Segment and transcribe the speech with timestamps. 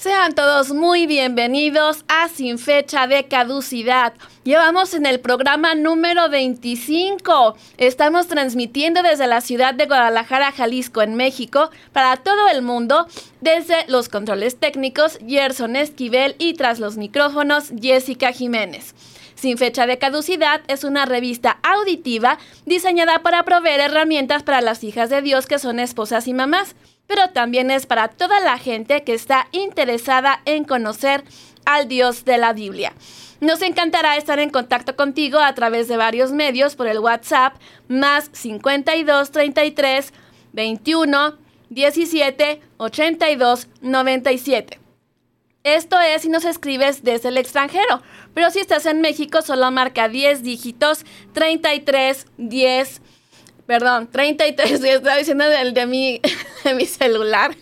[0.00, 4.14] Sean todos muy bienvenidos a Sin Fecha de Caducidad.
[4.44, 7.54] Llevamos en el programa número 25.
[7.76, 13.08] Estamos transmitiendo desde la ciudad de Guadalajara, Jalisco, en México, para todo el mundo,
[13.42, 18.94] desde los controles técnicos, Gerson Esquivel y tras los micrófonos, Jessica Jiménez.
[19.34, 25.10] Sin fecha de caducidad es una revista auditiva diseñada para proveer herramientas para las hijas
[25.10, 26.74] de Dios que son esposas y mamás
[27.10, 31.24] pero también es para toda la gente que está interesada en conocer
[31.64, 32.92] al Dios de la Biblia.
[33.40, 37.56] Nos encantará estar en contacto contigo a través de varios medios por el WhatsApp
[37.88, 40.12] más 52 33
[40.52, 41.36] 21
[41.70, 44.78] 17 82 97.
[45.64, 48.02] Esto es si nos escribes desde el extranjero,
[48.34, 53.02] pero si estás en México solo marca 10 dígitos 33 10
[53.70, 56.20] Perdón, 33, estaba diciendo del de mi,
[56.64, 57.54] de mi celular.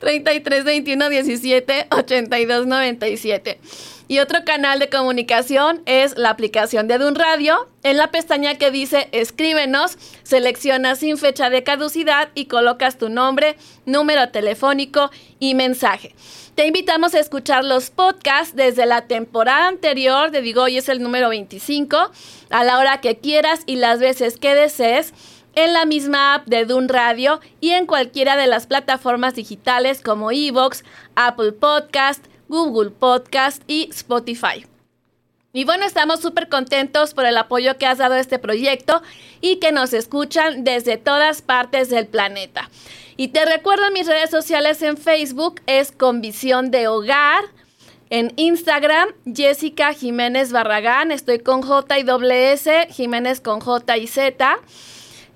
[0.00, 3.58] 33 21 17 82 97.
[4.06, 7.70] Y otro canal de comunicación es la aplicación de Dun Radio.
[7.84, 13.56] En la pestaña que dice Escríbenos, seleccionas sin fecha de caducidad y colocas tu nombre,
[13.86, 16.14] número telefónico y mensaje.
[16.58, 21.00] Te invitamos a escuchar los podcasts desde la temporada anterior, de digo, hoy es el
[21.00, 22.10] número 25,
[22.50, 25.14] a la hora que quieras y las veces que desees
[25.54, 30.32] en la misma app de Dun Radio y en cualquiera de las plataformas digitales como
[30.32, 30.82] Evox,
[31.14, 34.66] Apple Podcast, Google Podcast y Spotify.
[35.52, 39.00] Y bueno, estamos súper contentos por el apoyo que has dado a este proyecto
[39.40, 42.68] y que nos escuchan desde todas partes del planeta.
[43.20, 47.42] Y te recuerdo mis redes sociales en Facebook es con visión de hogar.
[48.10, 51.10] En Instagram, Jessica Jiménez Barragán.
[51.10, 54.58] Estoy con J y S, Jiménez con J y Z.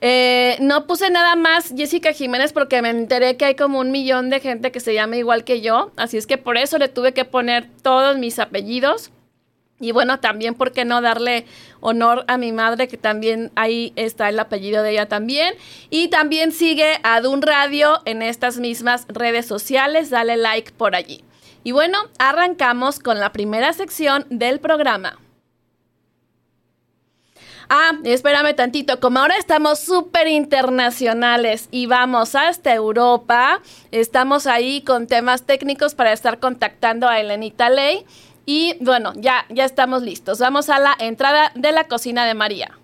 [0.01, 4.31] Eh, no puse nada más Jessica Jiménez porque me enteré que hay como un millón
[4.31, 5.91] de gente que se llama igual que yo.
[5.97, 9.11] Así es que por eso le tuve que poner todos mis apellidos.
[9.83, 11.45] Y bueno, también, ¿por qué no darle
[11.81, 15.55] honor a mi madre, que también ahí está el apellido de ella también?
[15.91, 21.25] Y también sigue a Radio en estas mismas redes sociales, dale like por allí.
[21.65, 25.19] Y bueno, arrancamos con la primera sección del programa.
[27.69, 35.07] Ah, espérame tantito, como ahora estamos súper internacionales y vamos hasta Europa, estamos ahí con
[35.07, 38.05] temas técnicos para estar contactando a Elenita Ley.
[38.45, 40.39] Y bueno, ya, ya estamos listos.
[40.39, 42.79] Vamos a la entrada de la cocina de María.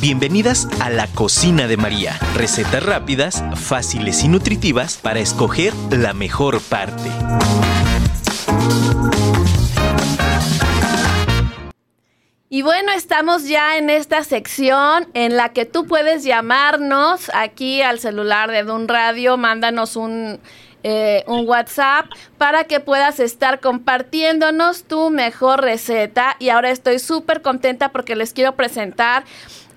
[0.00, 2.16] Bienvenidas a la cocina de María.
[2.36, 7.10] Recetas rápidas, fáciles y nutritivas para escoger la mejor parte.
[12.48, 17.98] Y bueno, estamos ya en esta sección en la que tú puedes llamarnos aquí al
[17.98, 20.38] celular de Dun Radio, mándanos un,
[20.84, 22.06] eh, un WhatsApp
[22.38, 26.36] para que puedas estar compartiéndonos tu mejor receta.
[26.38, 29.24] Y ahora estoy súper contenta porque les quiero presentar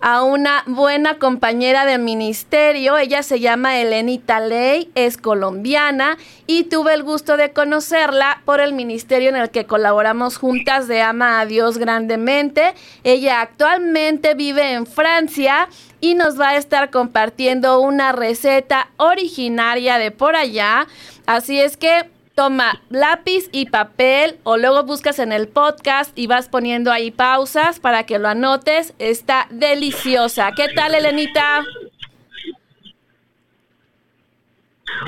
[0.02, 2.98] a una buena compañera de ministerio.
[2.98, 6.18] Ella se llama Elenita Ley, es colombiana
[6.48, 11.02] y tuve el gusto de conocerla por el ministerio en el que colaboramos juntas de
[11.02, 12.74] Ama a Dios grandemente.
[13.04, 15.70] Ella actualmente vive en Francia
[16.02, 20.88] y nos va a estar compartiendo una receta originaria de por allá.
[21.26, 22.10] Así es que
[22.40, 27.82] toma lápiz y papel o luego buscas en el podcast y vas poniendo ahí pausas
[27.82, 28.94] para que lo anotes.
[28.98, 30.54] Está deliciosa.
[30.56, 31.66] ¿Qué tal, Elenita?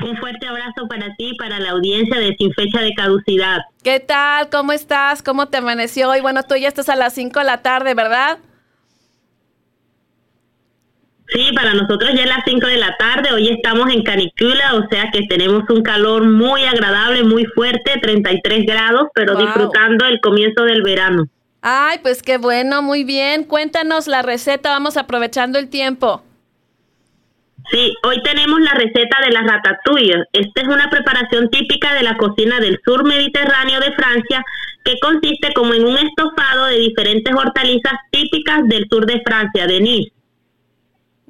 [0.04, 3.60] Un fuerte abrazo para ti y para la audiencia de Sin Fecha de Caducidad.
[3.82, 4.50] ¿Qué tal?
[4.50, 5.22] ¿Cómo estás?
[5.22, 6.20] ¿Cómo te amaneció hoy?
[6.20, 8.40] Bueno, tú ya estás a las 5 de la tarde, ¿verdad?
[11.32, 14.86] Sí, para nosotros ya es las 5 de la tarde, hoy estamos en canicula, o
[14.90, 20.64] sea que tenemos un calor muy agradable, muy fuerte, 33 grados, pero disfrutando el comienzo
[20.64, 21.24] del verano.
[21.62, 23.44] Ay, pues qué bueno, muy bien.
[23.44, 26.22] Cuéntanos la receta, vamos aprovechando el tiempo.
[27.70, 30.24] Sí, hoy tenemos la receta de la ratatouille.
[30.32, 34.44] Esta es una preparación típica de la cocina del sur mediterráneo de Francia
[34.84, 39.80] que consiste como en un estofado de diferentes hortalizas típicas del sur de Francia, de
[39.80, 40.12] Nice.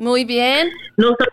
[0.03, 0.73] Muy bien.
[0.97, 1.29] Nosotros,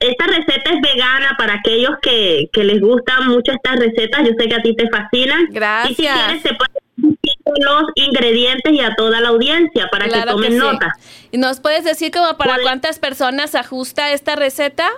[0.00, 4.26] esta receta es vegana para aquellos que, que les gustan mucho estas recetas.
[4.26, 5.48] Yo sé que a ti te fascinan.
[5.50, 5.90] Gracias.
[5.90, 6.78] Y si quieres, se puede
[7.60, 10.94] los ingredientes y a toda la audiencia para que tomen nota.
[11.30, 14.88] ¿Y nos puedes decir como para cuántas personas ajusta esta receta?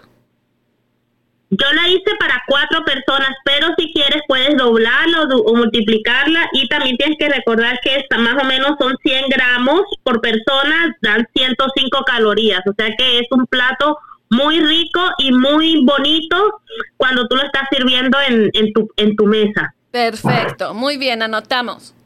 [1.50, 6.96] Yo la hice para cuatro personas, pero si quieres puedes doblarla o, multiplicarla y también
[6.96, 12.04] tienes que recordar que esta, más o menos son 100 gramos por persona, dan 105
[12.04, 13.98] calorías, o sea que es un plato
[14.28, 16.62] muy rico y muy bonito
[16.96, 19.74] cuando tú lo estás sirviendo en, en, tu, en tu mesa.
[19.90, 21.96] Perfecto, muy bien, anotamos.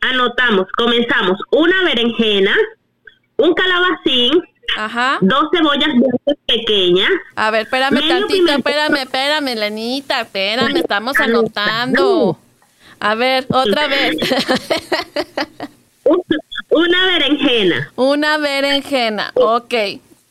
[0.00, 1.38] Anotamos, comenzamos.
[1.50, 2.56] Una berenjena,
[3.36, 4.42] un calabacín,
[4.76, 5.18] Ajá.
[5.20, 5.90] dos cebollas
[6.46, 7.10] pequeñas.
[7.36, 12.38] A ver, espérame tantito, espérame, espérame, Lenita, espérame, estamos anotando.
[13.00, 14.16] A ver, otra vez.
[16.70, 17.92] Una berenjena.
[17.96, 19.74] Una berenjena, ok.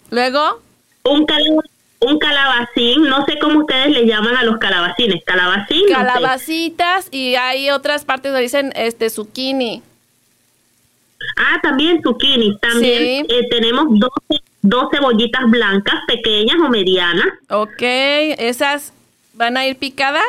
[0.09, 0.61] Luego.
[1.03, 5.87] Un calabacín un calabacín, no sé cómo ustedes le llaman a los calabacines, calabacín.
[5.87, 9.83] Calabacitas y hay otras partes donde dicen este zucchini.
[11.37, 12.57] Ah, también zucchini.
[12.57, 13.85] También eh, tenemos
[14.61, 17.27] dos, cebollitas blancas, pequeñas o medianas.
[17.49, 18.93] Ok, ¿esas
[19.33, 20.23] van a ir picadas?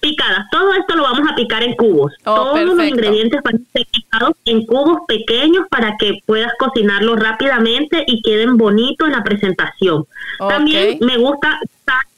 [0.00, 0.46] picadas.
[0.50, 2.12] Todo esto lo vamos a picar en cubos.
[2.24, 7.18] Oh, Todos los ingredientes van a ser picados en cubos pequeños para que puedas cocinarlos
[7.20, 10.06] rápidamente y queden bonitos en la presentación.
[10.38, 11.58] También me gusta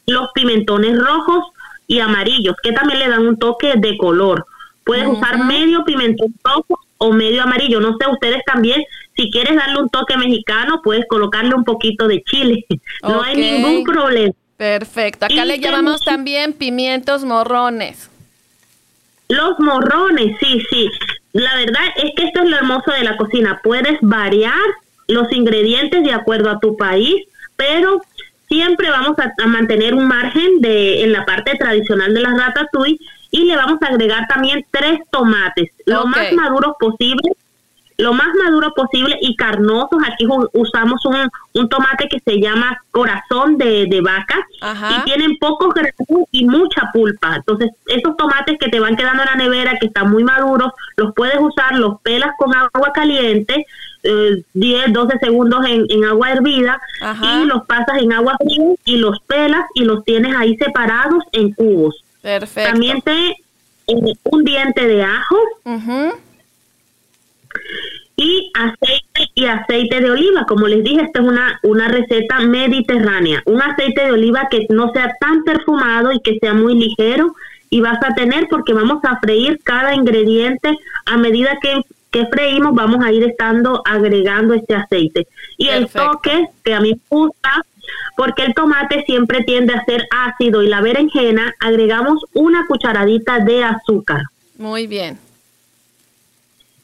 [0.07, 1.47] los pimentones rojos
[1.87, 4.47] y amarillos, que también le dan un toque de color.
[4.85, 7.81] Puedes usar medio pimentón rojo o medio amarillo.
[7.81, 8.85] No sé, ustedes también,
[9.17, 12.65] si quieres darle un toque mexicano, puedes colocarle un poquito de chile.
[13.03, 14.33] No hay ningún problema.
[14.57, 15.27] Perfecto.
[15.27, 18.09] Acá le llamamos también pimientos morrones.
[19.29, 20.89] Los morrones, sí, sí.
[21.33, 23.61] La verdad es que esto es lo hermoso de la cocina.
[23.65, 24.61] Puedes variar
[25.09, 27.25] los ingredientes de acuerdo a tu país,
[27.57, 28.01] pero
[28.47, 33.01] siempre vamos a, mantener un margen de en la parte tradicional de la ratatouille
[33.33, 37.33] y le vamos a agregar también tres tomates, lo más maduros posible
[37.99, 40.01] lo más maduro posible y carnosos.
[40.07, 44.45] Aquí usamos un, un tomate que se llama corazón de, de vaca
[44.91, 47.37] y tienen pocos granos y mucha pulpa.
[47.37, 51.15] Entonces, esos tomates que te van quedando en la nevera, que están muy maduros, los
[51.15, 53.67] puedes usar, los pelas con agua caliente,
[54.03, 56.81] 10, eh, 12 segundos en, en agua hervida
[57.23, 61.53] y los pasas en agua fría y los pelas y los tienes ahí separados en
[61.53, 62.03] cubos.
[62.23, 62.71] Perfecto.
[62.71, 63.31] También te
[63.89, 65.37] eh, un diente de ajo
[68.17, 70.45] y aceite y aceite de oliva.
[70.47, 73.43] Como les dije, esta es una, una receta mediterránea.
[73.47, 77.35] Un aceite de oliva que no sea tan perfumado y que sea muy ligero
[77.71, 81.81] y vas a tener porque vamos a freír cada ingrediente a medida que,
[82.11, 85.27] que freímos vamos a ir estando agregando este aceite.
[85.57, 87.65] Y el toque que a mí me gusta
[88.17, 93.65] porque el tomate siempre tiende a ser ácido y la berenjena agregamos una cucharadita de
[93.65, 94.23] azúcar.
[94.59, 95.19] Muy bien.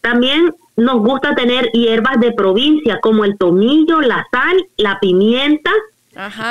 [0.00, 5.70] También nos gusta tener hierbas de provincia como el tomillo, la sal, la pimienta.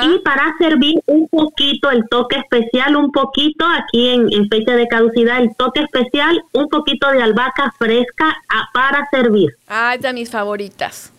[0.02, 5.42] Y para servir un poquito el toque especial, un poquito aquí en, fecha de caducidad,
[5.42, 8.34] el toque especial, un poquito de albahaca fresca
[8.72, 9.50] para servir.
[9.66, 11.12] Ay, de mis favoritas.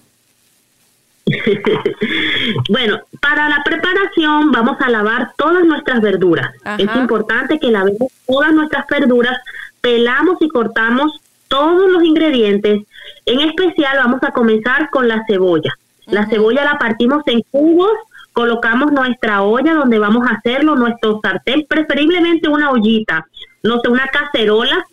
[2.70, 6.54] bueno, para la preparación vamos a lavar todas nuestras verduras.
[6.78, 9.38] Es importante que lavemos todas nuestras verduras,
[9.82, 12.82] pelamos y cortamos todos los ingredientes.
[13.26, 15.74] En especial vamos a comenzar con la cebolla.
[16.06, 17.94] La cebolla la partimos en cubos,
[18.34, 23.28] colocamos nuestra olla donde vamos a hacerlo, nuestro sartén, preferiblemente una ollita,
[23.64, 24.84] no sé, una cacerola.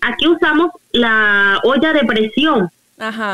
[0.00, 2.70] Aquí usamos la olla de presión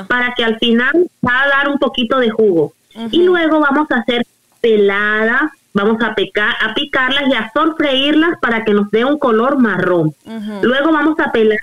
[0.06, 0.92] para que al final
[1.26, 2.72] va a dar un poquito de jugo.
[3.10, 4.26] Y luego vamos a hacer
[4.60, 9.58] pelada, vamos a, picar, a picarlas y a sofreírlas para que nos dé un color
[9.58, 10.14] marrón.
[10.62, 11.58] Luego vamos a pelar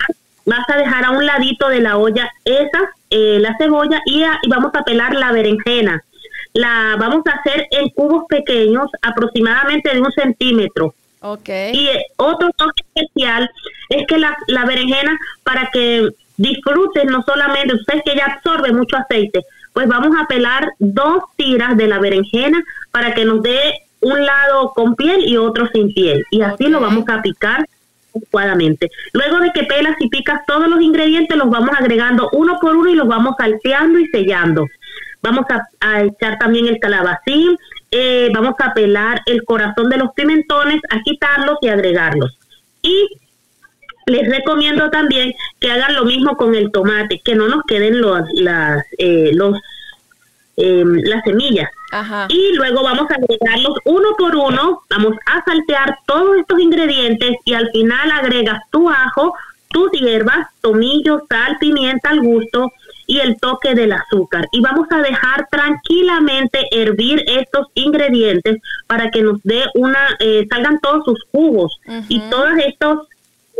[0.46, 4.70] vas a dejar a un ladito de la olla esa, eh, la cebolla y, vamos
[4.74, 6.02] a pelar la berenjena.
[6.54, 10.94] La vamos a hacer en cubos pequeños, aproximadamente de un centímetro.
[11.20, 11.74] Okay.
[11.74, 13.50] Y eh, otro toque especial
[13.88, 18.96] es que la, la berenjena, para que disfruten no solamente, ustedes que ya absorbe mucho
[18.96, 24.24] aceite, pues vamos a pelar dos tiras de la berenjena para que nos dé un
[24.24, 26.24] lado con piel y otro sin piel.
[26.30, 27.66] Y así lo vamos a picar
[28.14, 28.90] adecuadamente.
[29.12, 32.90] Luego de que pelas y picas todos los ingredientes, los vamos agregando uno por uno
[32.90, 34.66] y los vamos salteando y sellando.
[35.22, 35.44] Vamos
[35.80, 37.58] a, echar también el calabacín,
[37.90, 42.38] eh, vamos a pelar el corazón de los pimentones, a quitarlos y agregarlos.
[42.82, 43.08] Y
[44.06, 48.20] les recomiendo también que hagan lo mismo con el tomate, que no nos queden los,
[48.34, 49.58] las, eh, los,
[50.56, 51.68] em, las semillas.
[52.28, 57.54] Y luego vamos a agregarlos uno por uno, vamos a saltear todos estos ingredientes y
[57.54, 59.34] al final agregas tu ajo,
[59.70, 62.70] tus hierbas, tomillo, sal, pimienta al gusto
[63.08, 64.46] y el toque del azúcar.
[64.52, 70.78] Y vamos a dejar tranquilamente hervir estos ingredientes para que nos dé una, eh, salgan
[70.80, 73.08] todos sus jugos y todos estos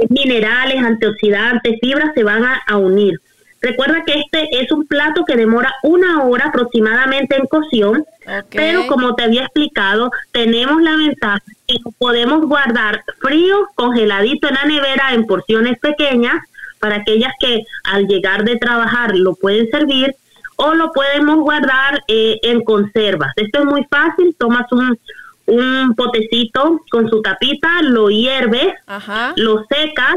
[0.08, 3.20] minerales, antioxidantes, fibras se van a, unir.
[3.60, 8.04] Recuerda que este es un plato que demora una hora aproximadamente en cocción,
[8.50, 14.64] pero como te había explicado, tenemos la ventaja que podemos guardar frío, congeladito en la
[14.64, 16.36] nevera en porciones pequeñas
[16.78, 20.14] para aquellas que al llegar de trabajar lo pueden servir
[20.56, 23.32] o lo podemos guardar eh, en conservas.
[23.36, 24.98] Esto es muy fácil, tomas un,
[25.46, 28.74] un potecito con su tapita, lo hierves,
[29.36, 30.16] lo secas,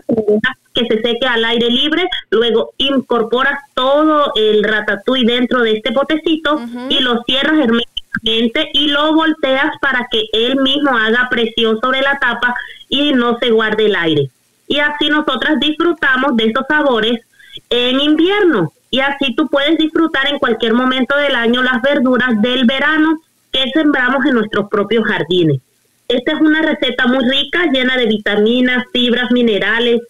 [0.74, 6.62] que se seque al aire libre, luego incorporas todo el ratatouille dentro de este potecito
[6.89, 12.17] y lo cierras herméticamente y lo volteas para que él mismo haga presión sobre la
[12.19, 12.55] tapa
[12.88, 14.29] y no se guarde el aire.
[14.67, 17.21] Y así nosotras disfrutamos de esos sabores
[17.69, 18.71] en invierno.
[18.91, 23.19] Y así tú puedes disfrutar en cualquier momento del año las verduras del verano
[23.51, 25.61] que sembramos en nuestros propios jardines.
[26.07, 30.01] Esta es una receta muy rica, llena de vitaminas, fibras, minerales.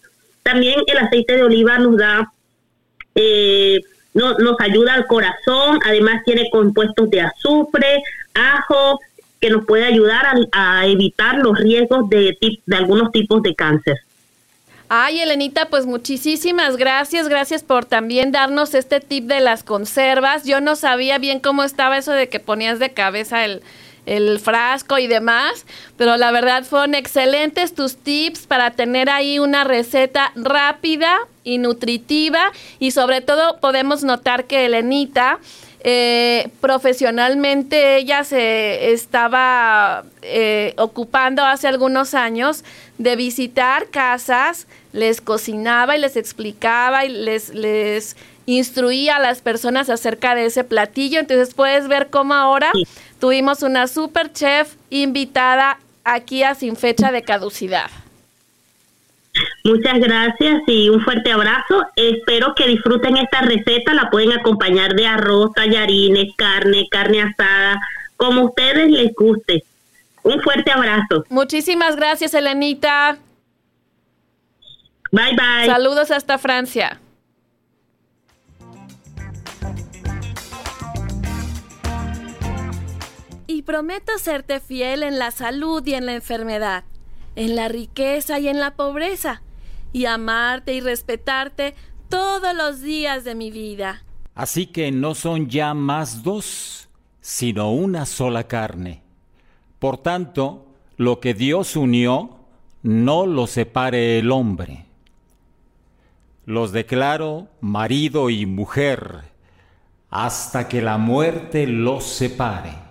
[0.42, 2.32] También el aceite de oliva nos da,
[3.14, 3.80] eh,
[4.14, 5.78] no, nos ayuda al corazón.
[5.84, 8.02] Además tiene compuestos de azufre,
[8.34, 8.98] ajo,
[9.40, 13.96] que nos puede ayudar a, evitar los riesgos de, de algunos tipos de cáncer.
[14.92, 17.28] Ay, Elenita, pues muchísimas gracias.
[17.28, 20.42] Gracias por también darnos este tip de las conservas.
[20.42, 23.62] Yo no sabía bien cómo estaba eso de que ponías de cabeza el,
[24.06, 25.64] el frasco y demás,
[25.96, 32.50] pero la verdad fueron excelentes tus tips para tener ahí una receta rápida y nutritiva
[32.80, 35.38] y sobre todo podemos notar que Elenita
[35.82, 42.64] eh, profesionalmente ella se estaba eh, ocupando hace algunos años
[42.98, 49.88] de visitar casas, les cocinaba y les explicaba y les, les instruía a las personas
[49.88, 51.18] acerca de ese platillo.
[51.18, 52.72] Entonces puedes ver cómo ahora
[53.18, 57.90] tuvimos una super chef invitada aquí a sin fecha de caducidad.
[59.64, 61.82] Muchas gracias y un fuerte abrazo.
[61.94, 63.94] Espero que disfruten esta receta.
[63.94, 67.78] La pueden acompañar de arroz, tallarines, carne, carne asada,
[68.16, 69.64] como ustedes les guste.
[70.22, 71.24] Un fuerte abrazo.
[71.28, 73.18] Muchísimas gracias, Elenita.
[75.12, 75.66] Bye bye.
[75.66, 77.00] Saludos hasta Francia.
[83.46, 86.84] Y prometo serte fiel en la salud y en la enfermedad
[87.36, 89.42] en la riqueza y en la pobreza,
[89.92, 91.74] y amarte y respetarte
[92.08, 94.04] todos los días de mi vida.
[94.34, 96.88] Así que no son ya más dos,
[97.20, 99.02] sino una sola carne.
[99.78, 102.40] Por tanto, lo que Dios unió,
[102.82, 104.86] no lo separe el hombre.
[106.46, 109.22] Los declaro marido y mujer,
[110.10, 112.89] hasta que la muerte los separe.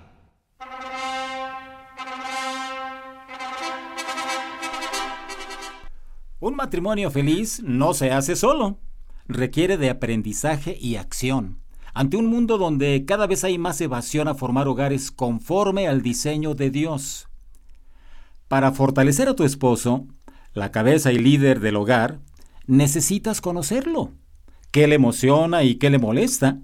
[6.42, 8.80] Un matrimonio feliz no se hace solo.
[9.28, 11.60] Requiere de aprendizaje y acción.
[11.94, 16.56] Ante un mundo donde cada vez hay más evasión a formar hogares conforme al diseño
[16.56, 17.28] de Dios.
[18.48, 20.08] Para fortalecer a tu esposo,
[20.54, 22.22] la cabeza y líder del hogar,
[22.68, 24.14] necesitas conocerlo.
[24.72, 26.58] ¿Qué le emociona y qué le molesta?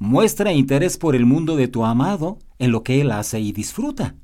[0.00, 4.16] Muestra interés por el mundo de tu amado en lo que él hace y disfruta.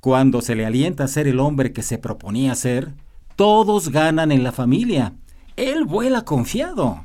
[0.00, 2.92] Cuando se le alienta a ser el hombre que se proponía ser,
[3.36, 5.14] todos ganan en la familia.
[5.56, 7.04] Él vuela confiado.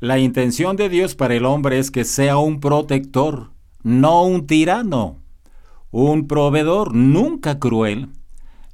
[0.00, 3.50] La intención de Dios para el hombre es que sea un protector,
[3.82, 5.18] no un tirano,
[5.90, 8.08] un proveedor, nunca cruel,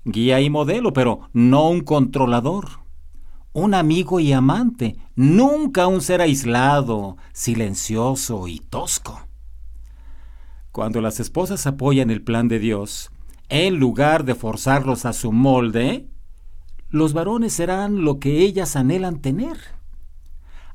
[0.04, 2.68] guía y modelo, pero no un controlador,
[3.52, 9.20] un amigo y amante, nunca un ser aislado, silencioso y tosco.
[10.70, 13.10] Cuando las esposas apoyan el plan de Dios,
[13.48, 16.08] en lugar de forzarlos a su molde,
[16.88, 19.56] los varones serán lo que ellas anhelan tener.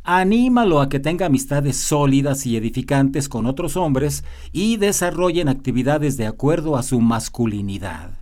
[0.03, 6.25] Anímalo a que tenga amistades sólidas y edificantes con otros hombres y desarrollen actividades de
[6.25, 8.17] acuerdo a su masculinidad.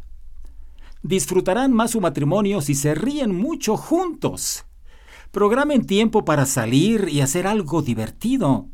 [1.02, 4.66] disfrutarán más su matrimonio si se ríen mucho juntos.
[5.32, 8.68] Programen tiempo para salir y hacer algo divertido.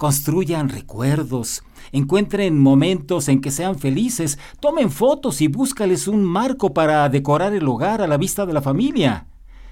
[0.00, 7.06] Construyan recuerdos, encuentren momentos en que sean felices, tomen fotos y búscales un marco para
[7.10, 9.26] decorar el hogar a la vista de la familia.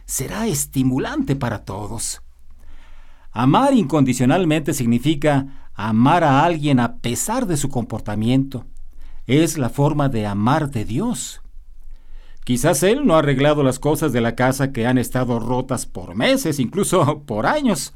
[0.04, 2.20] Será estimulante para todos.
[3.32, 8.66] Amar incondicionalmente significa amar a alguien a pesar de su comportamiento.
[9.26, 11.40] Es la forma de amar de Dios.
[12.44, 16.14] Quizás él no ha arreglado las cosas de la casa que han estado rotas por
[16.16, 17.94] meses, incluso por años.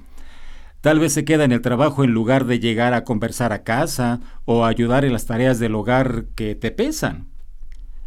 [0.82, 4.18] Tal vez se queda en el trabajo en lugar de llegar a conversar a casa
[4.44, 7.28] o ayudar en las tareas del hogar que te pesan.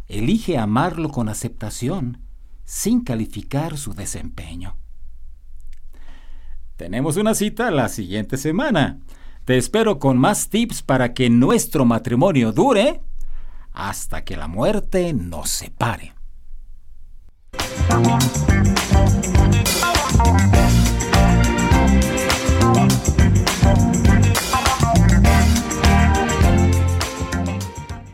[0.08, 2.20] Elige amarlo con aceptación,
[2.64, 4.76] sin calificar su desempeño.
[6.76, 8.98] Tenemos una cita la siguiente semana.
[9.46, 13.00] Te espero con más tips para que nuestro matrimonio dure
[13.72, 16.14] hasta que la muerte nos separe.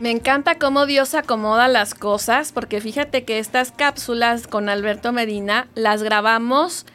[0.03, 5.69] Me encanta cómo Dios acomoda las cosas, porque fíjate que estas cápsulas con Alberto Medina
[5.75, 6.85] las grabamos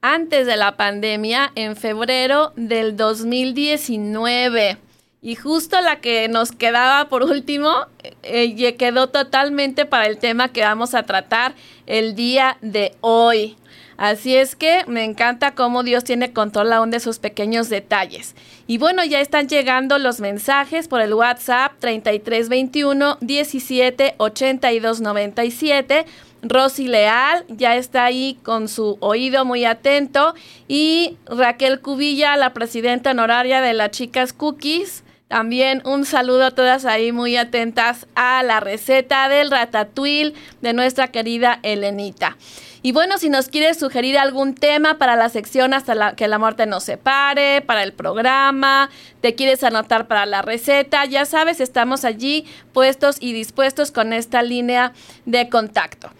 [0.00, 4.78] antes de la pandemia, en febrero del 2019.
[5.20, 7.74] Y justo la que nos quedaba por último
[8.22, 13.58] eh, quedó totalmente para el tema que vamos a tratar el día de hoy.
[13.96, 18.34] Así es que me encanta cómo Dios tiene control aún de sus pequeños detalles.
[18.66, 26.06] Y bueno, ya están llegando los mensajes por el WhatsApp 3321 17 82 97
[26.42, 30.34] Rosy Leal ya está ahí con su oído muy atento.
[30.68, 35.02] Y Raquel Cubilla, la presidenta honoraria de las Chicas Cookies.
[35.28, 41.08] También un saludo a todas ahí muy atentas a la receta del ratatouille de nuestra
[41.08, 42.36] querida Elenita.
[42.86, 46.66] Y bueno, si nos quieres sugerir algún tema para la sección hasta que la muerte
[46.66, 52.44] nos separe, para el programa, te quieres anotar para la receta, ya sabes, estamos allí
[52.72, 54.92] puestos y dispuestos con esta línea
[55.24, 56.10] de contacto.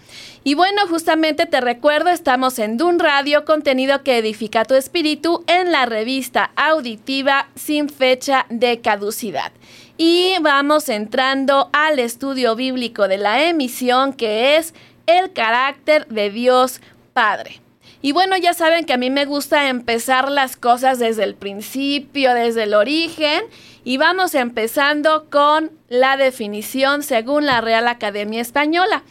[0.42, 5.70] Y bueno, justamente te recuerdo, estamos en Dun Radio, contenido que edifica tu espíritu en
[5.70, 9.52] la revista auditiva sin fecha de caducidad.
[9.98, 14.74] Y vamos entrando al estudio bíblico de la emisión que es
[15.06, 16.80] el carácter de Dios
[17.12, 17.60] Padre.
[18.02, 22.34] Y bueno, ya saben que a mí me gusta empezar las cosas desde el principio,
[22.34, 23.42] desde el origen.
[23.84, 29.02] Y vamos empezando con la definición según la Real Academia Española.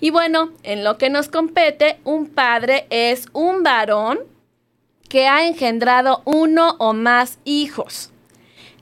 [0.00, 4.20] Y bueno, en lo que nos compete, un padre es un varón
[5.08, 8.10] que ha engendrado uno o más hijos.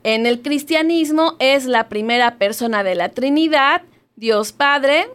[0.04, 3.82] En el cristianismo es la primera persona de la Trinidad,
[4.14, 5.08] Dios Padre,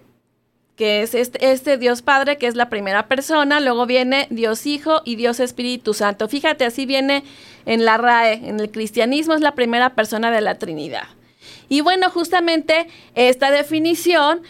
[0.83, 5.01] que es este, este, Dios Padre, que es la primera persona, luego viene Dios Hijo
[5.05, 6.27] y Dios Espíritu Santo.
[6.27, 7.23] Fíjate, así viene
[7.65, 11.05] en la RAE, en el cristianismo es la primera persona de la Trinidad.
[11.69, 14.41] Y bueno, justamente esta definición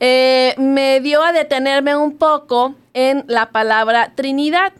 [0.00, 4.72] eh, me dio a detenerme un poco en la palabra Trinidad.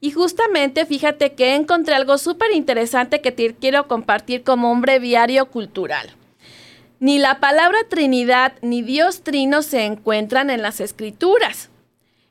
[0.00, 5.46] Y justamente fíjate que encontré algo súper interesante que te quiero compartir como un breviario
[5.46, 6.14] cultural.
[6.98, 11.68] Ni la palabra Trinidad ni Dios Trino se encuentran en las escrituras.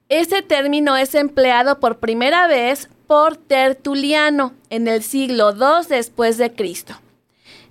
[0.10, 6.51] Ese término es empleado por primera vez por Tertuliano en el siglo II después de
[6.51, 6.95] Cristo.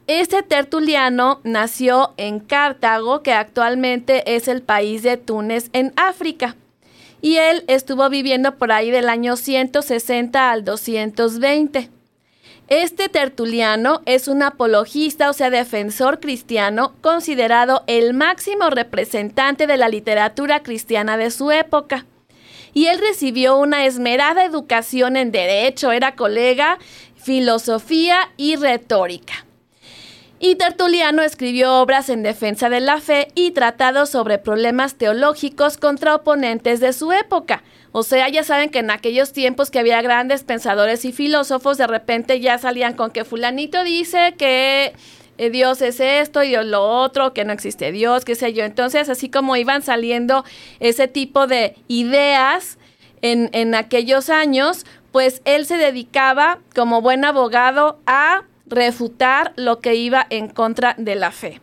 [0.06, 6.54] Este Tertuliano nació en Cartago, que actualmente es el país de Túnez en África.
[7.22, 11.90] Y él estuvo viviendo por ahí del año 160 al 220.
[12.68, 19.90] Este tertuliano es un apologista, o sea, defensor cristiano, considerado el máximo representante de la
[19.90, 22.06] literatura cristiana de su época.
[22.72, 26.78] Y él recibió una esmerada educación en derecho, era colega,
[27.16, 29.44] filosofía y retórica.
[30.40, 36.14] Y Tertuliano escribió obras en defensa de la fe y tratados sobre problemas teológicos contra
[36.14, 37.62] oponentes de su época,
[37.96, 41.86] o sea, ya saben que en aquellos tiempos que había grandes pensadores y filósofos, de
[41.86, 44.94] repente ya salían con que fulanito dice que
[45.38, 48.64] eh, Dios es esto y Dios lo otro, que no existe Dios, qué sé yo.
[48.64, 50.44] Entonces, así como iban saliendo
[50.80, 52.78] ese tipo de ideas
[53.22, 59.94] en, en aquellos años, pues él se dedicaba como buen abogado a refutar lo que
[59.94, 61.60] iba en contra de la fe.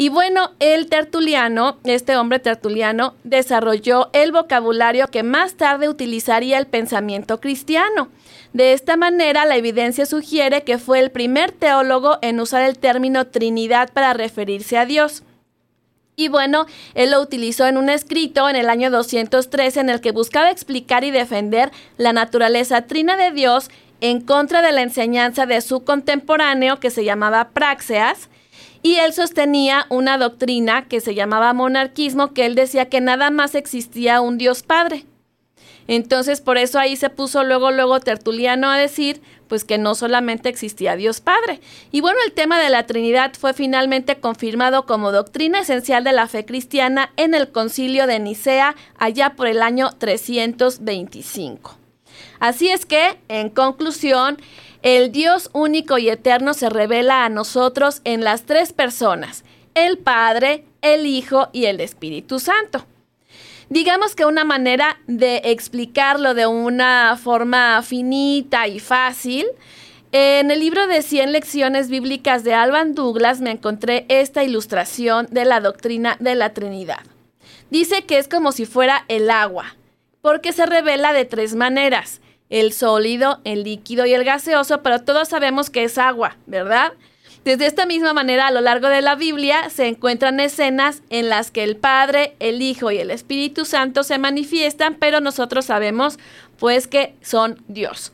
[0.00, 6.66] Y bueno, el tertuliano, este hombre tertuliano, desarrolló el vocabulario que más tarde utilizaría el
[6.66, 8.08] pensamiento cristiano.
[8.54, 13.26] De esta manera, la evidencia sugiere que fue el primer teólogo en usar el término
[13.26, 15.22] Trinidad para referirse a Dios.
[16.16, 20.12] Y bueno, él lo utilizó en un escrito en el año 213 en el que
[20.12, 25.60] buscaba explicar y defender la naturaleza trina de Dios en contra de la enseñanza de
[25.60, 28.30] su contemporáneo que se llamaba Praxeas.
[28.82, 33.54] Y él sostenía una doctrina que se llamaba monarquismo, que él decía que nada más
[33.54, 35.04] existía un Dios Padre.
[35.86, 40.48] Entonces, por eso ahí se puso luego, luego Tertuliano a decir, pues que no solamente
[40.48, 41.60] existía Dios Padre.
[41.90, 46.28] Y bueno, el tema de la Trinidad fue finalmente confirmado como doctrina esencial de la
[46.28, 51.76] fe cristiana en el concilio de Nicea allá por el año 325.
[52.38, 54.38] Así es que, en conclusión,
[54.82, 60.64] el Dios único y eterno se revela a nosotros en las tres personas, el Padre,
[60.82, 62.86] el Hijo y el Espíritu Santo.
[63.68, 69.46] Digamos que una manera de explicarlo de una forma finita y fácil,
[70.12, 75.44] en el libro de 100 lecciones bíblicas de Alban Douglas me encontré esta ilustración de
[75.44, 77.04] la doctrina de la Trinidad.
[77.70, 79.76] Dice que es como si fuera el agua,
[80.20, 85.28] porque se revela de tres maneras, el sólido, el líquido y el gaseoso, pero todos
[85.28, 86.92] sabemos que es agua, ¿verdad?
[87.44, 91.50] Desde esta misma manera, a lo largo de la Biblia se encuentran escenas en las
[91.50, 96.18] que el Padre, el Hijo y el Espíritu Santo se manifiestan, pero nosotros sabemos
[96.58, 98.12] pues que son Dios.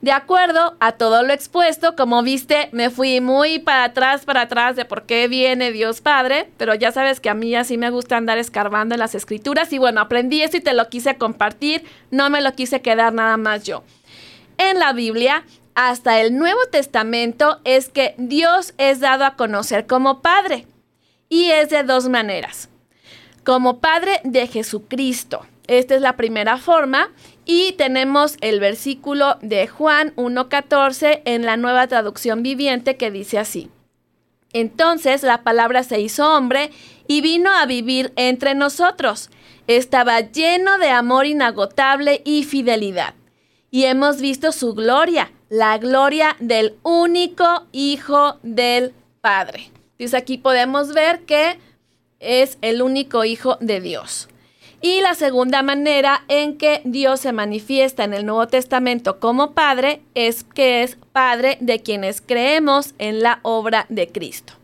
[0.00, 4.74] De acuerdo a todo lo expuesto, como viste, me fui muy para atrás, para atrás
[4.74, 8.16] de por qué viene Dios Padre, pero ya sabes que a mí así me gusta
[8.16, 12.30] andar escarbando en las escrituras y bueno, aprendí eso y te lo quise compartir, no
[12.30, 13.84] me lo quise quedar nada más yo.
[14.56, 20.20] En la Biblia hasta el Nuevo Testamento es que Dios es dado a conocer como
[20.20, 20.66] Padre.
[21.28, 22.68] Y es de dos maneras.
[23.44, 25.46] Como Padre de Jesucristo.
[25.68, 27.10] Esta es la primera forma.
[27.52, 33.72] Y tenemos el versículo de Juan 1.14 en la nueva traducción viviente que dice así.
[34.52, 36.70] Entonces la palabra se hizo hombre
[37.08, 39.30] y vino a vivir entre nosotros.
[39.66, 43.14] Estaba lleno de amor inagotable y fidelidad.
[43.72, 49.72] Y hemos visto su gloria la gloria del único Hijo del Padre.
[49.98, 51.58] Entonces aquí podemos ver que
[52.20, 54.28] es el único Hijo de Dios.
[54.82, 60.00] Y la segunda manera en que Dios se manifiesta en el Nuevo Testamento como Padre
[60.14, 64.54] es que es Padre de quienes creemos en la obra de Cristo.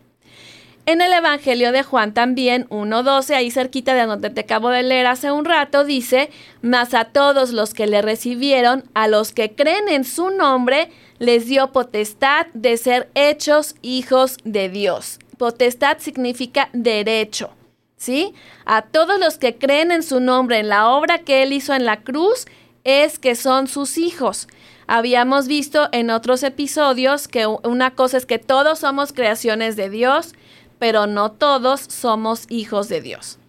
[0.87, 5.05] En el Evangelio de Juan también 1.12, ahí cerquita de donde te acabo de leer
[5.05, 6.29] hace un rato, dice,
[6.61, 11.45] mas a todos los que le recibieron, a los que creen en su nombre, les
[11.45, 15.19] dio potestad de ser hechos hijos de Dios.
[15.37, 17.51] Potestad significa derecho,
[17.97, 18.33] ¿sí?
[18.65, 21.85] A todos los que creen en su nombre, en la obra que él hizo en
[21.85, 22.45] la cruz,
[22.83, 24.47] es que son sus hijos.
[24.87, 30.33] Habíamos visto en otros episodios que una cosa es que todos somos creaciones de Dios,
[30.79, 33.39] pero no todos somos hijos de Dios.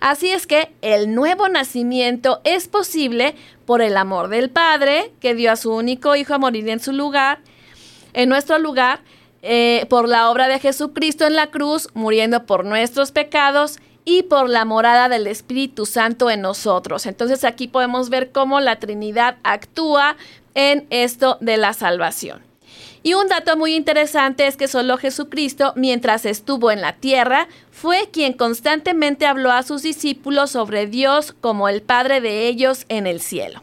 [0.00, 3.34] Así es que el nuevo nacimiento es posible
[3.66, 6.92] por el amor del Padre, que dio a su único hijo a morir en su
[6.92, 7.40] lugar,
[8.14, 9.00] en nuestro lugar,
[9.42, 14.48] eh, por la obra de Jesucristo en la cruz, muriendo por nuestros pecados y por
[14.48, 17.04] la morada del Espíritu Santo en nosotros.
[17.04, 20.16] Entonces aquí podemos ver cómo la Trinidad actúa
[20.54, 22.40] en esto de la salvación.
[23.02, 28.08] Y un dato muy interesante es que solo Jesucristo, mientras estuvo en la tierra, fue
[28.10, 33.20] quien constantemente habló a sus discípulos sobre Dios como el Padre de ellos en el
[33.20, 33.62] cielo.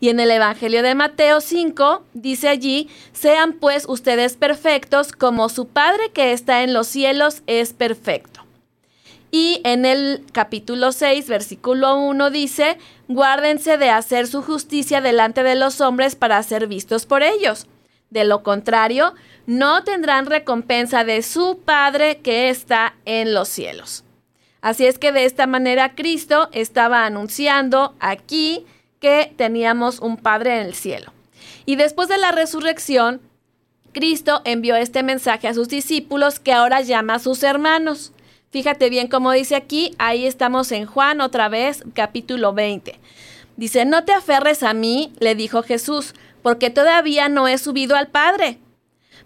[0.00, 5.68] Y en el Evangelio de Mateo 5 dice allí, sean pues ustedes perfectos como su
[5.68, 8.31] Padre que está en los cielos es perfecto.
[9.32, 15.56] Y en el capítulo 6, versículo 1 dice, guárdense de hacer su justicia delante de
[15.56, 17.66] los hombres para ser vistos por ellos
[18.12, 19.14] de lo contrario,
[19.46, 24.04] no tendrán recompensa de su Padre que está en los cielos.
[24.60, 28.66] Así es que de esta manera Cristo estaba anunciando aquí
[29.00, 31.12] que teníamos un Padre en el cielo.
[31.64, 33.20] Y después de la resurrección,
[33.92, 38.12] Cristo envió este mensaje a sus discípulos que ahora llama a sus hermanos.
[38.52, 43.00] Fíjate bien cómo dice aquí, ahí estamos en Juan otra vez, capítulo 20.
[43.56, 48.08] Dice, no te aferres a mí, le dijo Jesús, porque todavía no he subido al
[48.08, 48.58] Padre.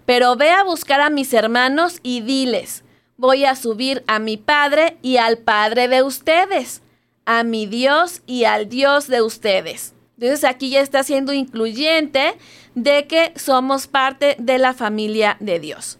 [0.04, 2.84] Pero ve a buscar a mis hermanos y diles,
[3.16, 6.82] voy a subir a mi Padre y al Padre de ustedes,
[7.24, 9.92] a mi Dios y al Dios de ustedes.
[10.20, 12.38] Entonces aquí ya está siendo incluyente
[12.76, 15.98] de que somos parte de la familia de Dios.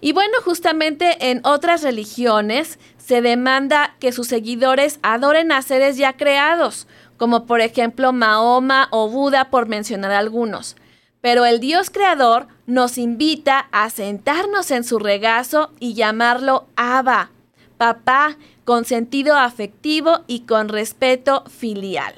[0.00, 6.16] Y bueno, justamente en otras religiones se demanda que sus seguidores adoren a seres ya
[6.16, 6.86] creados,
[7.16, 10.76] como por ejemplo Mahoma o Buda, por mencionar algunos.
[11.20, 17.30] Pero el Dios creador nos invita a sentarnos en su regazo y llamarlo Abba,
[17.76, 22.14] papá, con sentido afectivo y con respeto filial.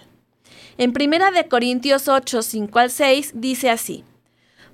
[0.79, 4.05] En 1 Corintios 8, 5 al 6 dice así,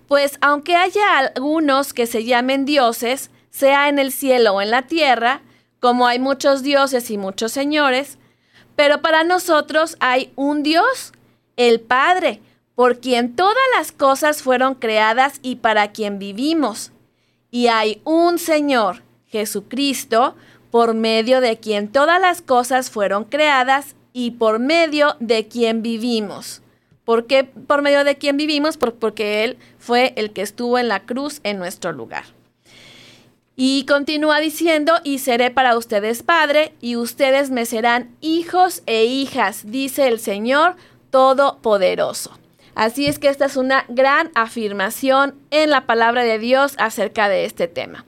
[0.09, 4.83] Pues aunque haya algunos que se llamen dioses, sea en el cielo o en la
[4.83, 5.42] tierra,
[5.81, 8.18] como hay muchos dioses y muchos señores,
[8.75, 11.12] pero para nosotros hay un Dios,
[11.57, 12.40] el Padre,
[12.75, 16.92] por quien todas las cosas fueron creadas y para quien vivimos.
[17.51, 20.37] Y hay un Señor, Jesucristo,
[20.71, 26.62] por medio de quien todas las cosas fueron creadas y por medio de quien vivimos.
[27.09, 28.77] ¿Por qué por medio de quien vivimos?
[28.77, 32.25] Porque Él fue el que estuvo en la cruz en nuestro lugar.
[33.57, 39.62] Y continúa diciendo, y seré para ustedes padre, y ustedes me serán hijos e hijas,
[39.64, 40.77] dice el Señor
[41.09, 42.38] Todopoderoso.
[42.75, 47.47] Así es que esta es una gran afirmación en la palabra de Dios acerca de
[47.47, 48.05] este tema.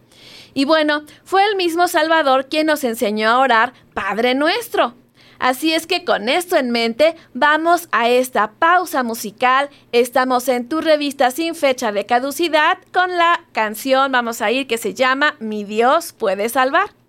[0.52, 4.94] Y bueno, fue el mismo Salvador quien nos enseñó a orar Padre nuestro.
[5.40, 9.70] Así es que con esto en mente, vamos a esta pausa musical.
[9.90, 14.78] Estamos en tu revista sin fecha de caducidad con la canción, vamos a ir, que
[14.78, 16.99] se llama Mi Dios puede salvar.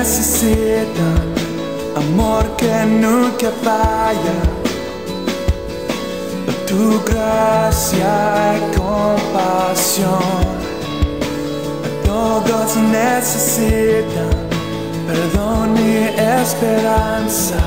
[0.00, 1.26] Necesitan
[1.94, 4.38] amor que nunca falla.
[6.66, 8.14] Tu gracia
[8.56, 10.40] y compasión.
[12.06, 14.36] Todos necesitan
[15.06, 15.96] perdón y
[16.40, 17.60] esperanza.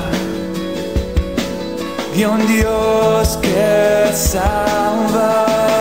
[2.15, 5.73] De un Dios que salva.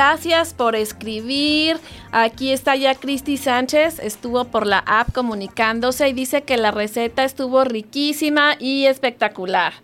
[0.00, 1.76] Gracias por escribir.
[2.10, 7.22] Aquí está ya Cristi Sánchez, estuvo por la app comunicándose y dice que la receta
[7.22, 9.74] estuvo riquísima y espectacular.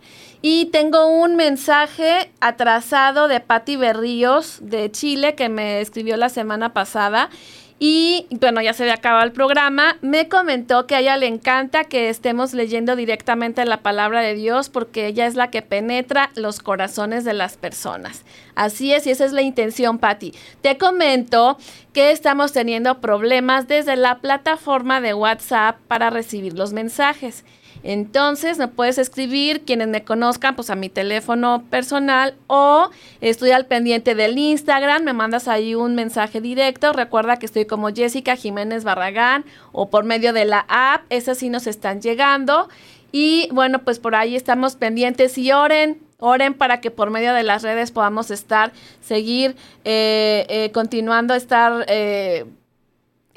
[0.41, 6.73] Y tengo un mensaje atrasado de Patti Berríos de Chile que me escribió la semana
[6.73, 7.29] pasada
[7.79, 9.97] y bueno, ya se acabado el programa.
[10.01, 14.69] Me comentó que a ella le encanta que estemos leyendo directamente la palabra de Dios
[14.69, 18.23] porque ella es la que penetra los corazones de las personas.
[18.55, 20.33] Así es, y esa es la intención, Patti.
[20.61, 21.59] Te comento
[21.93, 27.43] que estamos teniendo problemas desde la plataforma de WhatsApp para recibir los mensajes.
[27.87, 32.89] Entonces me puedes escribir, quienes me conozcan, pues a mi teléfono personal o
[33.21, 36.91] estoy al pendiente del Instagram, me mandas ahí un mensaje directo.
[36.91, 41.49] Recuerda que estoy como Jessica Jiménez Barragán o por medio de la app, esas sí
[41.49, 42.67] nos están llegando.
[43.13, 47.43] Y bueno, pues por ahí estamos pendientes y oren, Oren para que por medio de
[47.43, 52.45] las redes podamos estar, seguir eh, eh, continuando estar eh,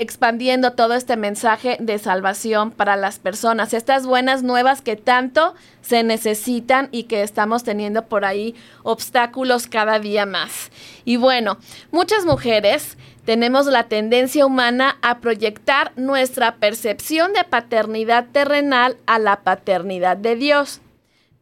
[0.00, 6.02] expandiendo todo este mensaje de salvación para las personas, estas buenas nuevas que tanto se
[6.02, 10.70] necesitan y que estamos teniendo por ahí obstáculos cada día más.
[11.04, 11.58] Y bueno,
[11.92, 19.42] muchas mujeres tenemos la tendencia humana a proyectar nuestra percepción de paternidad terrenal a la
[19.42, 20.80] paternidad de Dios.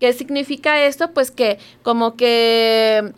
[0.00, 1.12] ¿Qué significa esto?
[1.12, 3.12] Pues que como que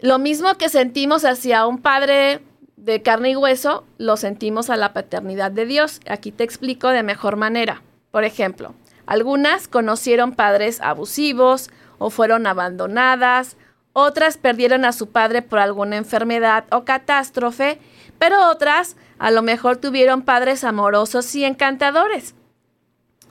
[0.00, 2.40] lo mismo que sentimos hacia un padre
[2.88, 6.00] de carne y hueso lo sentimos a la paternidad de Dios.
[6.08, 7.82] Aquí te explico de mejor manera.
[8.10, 8.74] Por ejemplo,
[9.06, 13.56] algunas conocieron padres abusivos o fueron abandonadas,
[13.92, 17.78] otras perdieron a su padre por alguna enfermedad o catástrofe,
[18.18, 22.34] pero otras a lo mejor tuvieron padres amorosos y encantadores.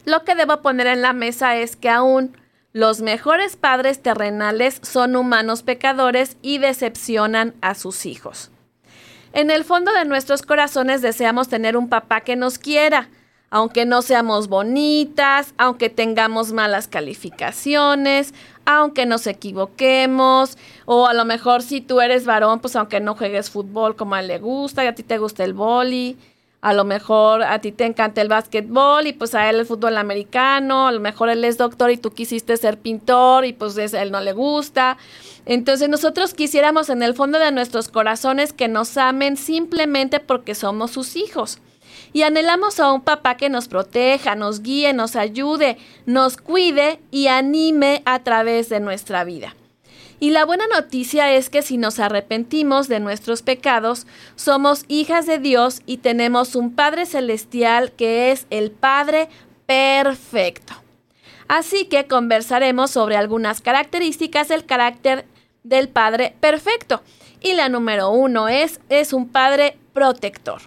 [0.06, 2.38] Lo que debo poner en la mesa es que aún
[2.74, 8.52] los mejores padres terrenales son humanos pecadores y decepcionan a sus hijos.
[9.34, 13.10] En el fondo de nuestros corazones deseamos tener un papá que nos quiera,
[13.50, 18.34] aunque no seamos bonitas, aunque tengamos malas calificaciones,
[18.66, 23.50] aunque nos equivoquemos, o a lo mejor si tú eres varón, pues aunque no juegues
[23.50, 26.18] fútbol como a él le gusta y a ti te gusta el boli,
[26.62, 29.98] a lo mejor a ti te encanta el básquetbol y pues a él el fútbol
[29.98, 34.02] americano, a lo mejor él es doctor y tú quisiste ser pintor y pues a
[34.02, 34.98] él no le gusta.
[35.48, 40.92] Entonces nosotros quisiéramos en el fondo de nuestros corazones que nos amen simplemente porque somos
[40.92, 41.60] sus hijos.
[42.12, 47.28] Y anhelamos a un papá que nos proteja, nos guíe, nos ayude, nos cuide y
[47.28, 49.56] anime a través de nuestra vida.
[50.20, 55.38] Y la buena noticia es que si nos arrepentimos de nuestros pecados, somos hijas de
[55.38, 59.30] Dios y tenemos un Padre Celestial que es el Padre
[59.66, 60.74] perfecto.
[61.48, 65.26] Así que conversaremos sobre algunas características del carácter
[65.68, 67.02] del Padre perfecto.
[67.42, 70.62] Y la número uno es, es un Padre protector.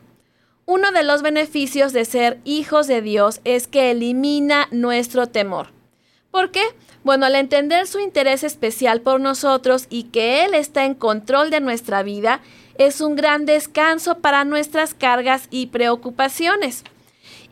[0.66, 5.68] Uno de los beneficios de ser hijos de Dios es que elimina nuestro temor.
[6.30, 6.62] ¿Por qué?
[7.02, 11.60] Bueno, al entender su interés especial por nosotros y que Él está en control de
[11.60, 12.40] nuestra vida,
[12.76, 16.84] es un gran descanso para nuestras cargas y preocupaciones.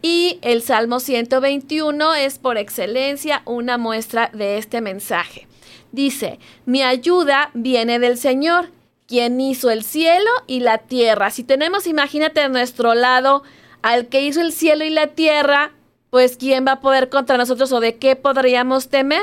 [0.01, 5.49] Y el Salmo 121 es por excelencia una muestra de este mensaje.
[5.93, 8.71] Dice, mi ayuda viene del Señor,
[9.07, 11.31] quien hizo el cielo y la tierra.
[11.31, 13.43] Si tenemos, imagínate a nuestro lado
[13.83, 15.73] al que hizo el cielo y la tierra,
[16.11, 19.23] pues ¿quién va a poder contra nosotros o de qué podríamos temer?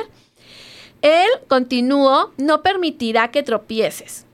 [1.01, 4.25] Él, continuó, no permitirá que tropieces.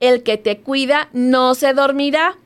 [0.00, 2.36] El que te cuida no se dormirá.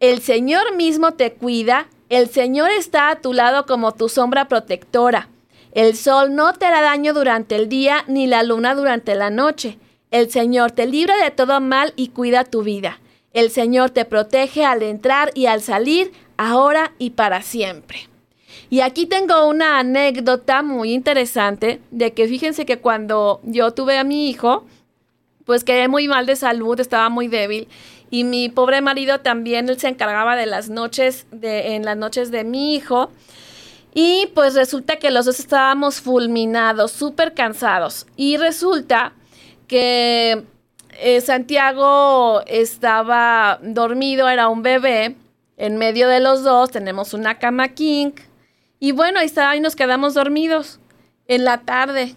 [0.00, 1.88] El Señor mismo te cuida.
[2.10, 5.28] El Señor está a tu lado como tu sombra protectora.
[5.74, 9.76] El sol no te hará daño durante el día ni la luna durante la noche.
[10.12, 13.00] El Señor te libra de todo mal y cuida tu vida.
[13.32, 18.08] El Señor te protege al entrar y al salir, ahora y para siempre.
[18.70, 24.04] Y aquí tengo una anécdota muy interesante de que fíjense que cuando yo tuve a
[24.04, 24.64] mi hijo,
[25.44, 27.66] pues quedé muy mal de salud, estaba muy débil
[28.10, 32.30] y mi pobre marido también él se encargaba de las noches de en las noches
[32.30, 33.10] de mi hijo
[33.94, 38.06] y pues resulta que los dos estábamos fulminados, súper cansados.
[38.16, 39.12] Y resulta
[39.68, 40.42] que
[40.98, 45.14] eh, Santiago estaba dormido, era un bebé.
[45.56, 48.10] En medio de los dos tenemos una cama king.
[48.80, 50.80] Y bueno, ahí, está, ahí nos quedamos dormidos
[51.28, 52.16] en la tarde.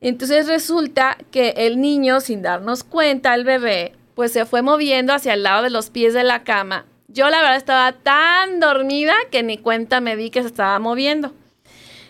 [0.00, 5.34] Entonces resulta que el niño, sin darnos cuenta, el bebé, pues se fue moviendo hacia
[5.34, 9.44] el lado de los pies de la cama yo la verdad estaba tan dormida que
[9.44, 11.32] ni cuenta me di que se estaba moviendo.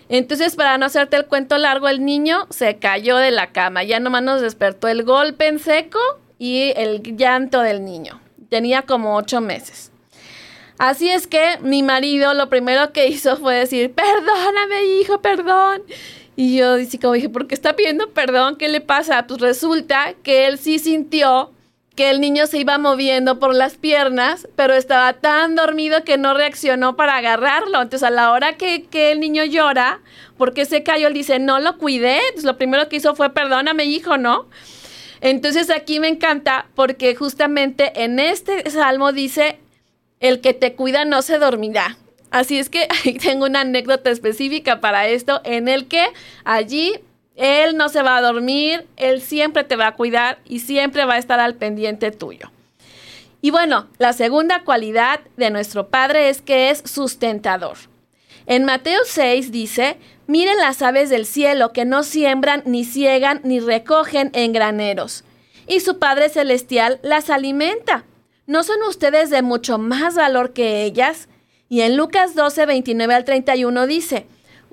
[0.09, 3.85] Entonces, para no hacerte el cuento largo, el niño se cayó de la cama.
[3.85, 5.99] Ya nomás nos despertó el golpe en seco
[6.39, 8.21] y el llanto del niño.
[8.49, 9.93] Tenía como ocho meses.
[10.79, 15.83] Así es que mi marido lo primero que hizo fue decir, perdóname hijo, perdón.
[16.37, 18.57] Y yo dije, como dije, ¿por qué está pidiendo perdón?
[18.57, 19.27] ¿Qué le pasa?
[19.27, 21.54] Pues resulta que él sí sintió
[21.95, 26.35] que el niño se iba moviendo por las piernas, pero estaba tan dormido que no
[26.35, 27.81] reaccionó para agarrarlo.
[27.81, 30.01] Entonces, a la hora que, que el niño llora,
[30.37, 32.19] porque se cayó, él dice, no lo cuidé.
[32.19, 34.49] Entonces, lo primero que hizo fue, perdóname, hijo, ¿no?
[35.21, 39.61] Entonces, aquí me encanta porque justamente en este salmo dice,
[40.21, 41.97] el que te cuida no se dormirá.
[42.31, 46.05] Así es que ahí tengo una anécdota específica para esto, en el que
[46.45, 46.99] allí
[47.37, 51.15] él no se va a dormir, Él siempre te va a cuidar y siempre va
[51.15, 52.51] a estar al pendiente tuyo.
[53.41, 57.77] Y bueno, la segunda cualidad de nuestro Padre es que es sustentador.
[58.47, 63.61] En Mateo 6 dice, miren las aves del cielo que no siembran, ni ciegan, ni
[63.61, 65.25] recogen en graneros.
[65.67, 68.05] Y su Padre Celestial las alimenta.
[68.47, 71.29] ¿No son ustedes de mucho más valor que ellas?
[71.69, 74.27] Y en Lucas 12, 29 al 31 dice,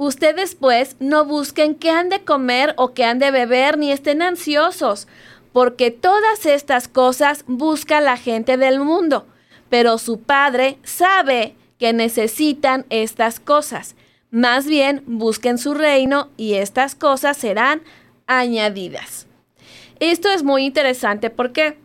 [0.04, 4.24] Ustedes pues no busquen qué han de comer o qué han de beber, ni estén
[4.24, 5.08] ansiosos,
[5.54, 9.28] porque todas estas cosas busca la gente del mundo,
[9.70, 13.96] pero su Padre sabe que necesitan estas cosas.
[14.32, 17.84] Más bien busquen su reino y estas cosas serán
[18.26, 19.28] añadidas.
[20.00, 21.78] Esto es muy interesante, ¿por qué?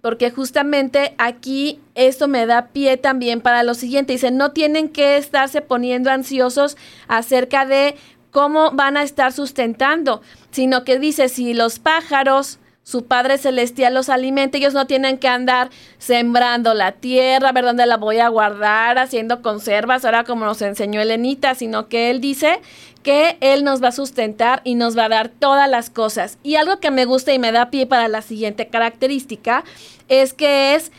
[0.00, 4.12] Porque justamente aquí esto me da pie también para lo siguiente.
[4.12, 6.76] Dice, no tienen que estarse poniendo ansiosos
[7.08, 7.96] acerca de
[8.30, 12.58] cómo van a estar sustentando, sino que dice, si los pájaros,
[12.88, 15.68] su Padre Celestial los alimenta, ellos no tienen que andar
[15.98, 20.62] sembrando la tierra, a ver dónde la voy a guardar, haciendo conservas, ahora como nos
[20.62, 22.62] enseñó Elenita, sino que Él dice
[23.02, 26.38] que Él nos va a sustentar y nos va a dar todas las cosas.
[26.42, 29.64] Y algo que me gusta y me da pie para la siguiente característica
[30.08, 30.90] es que es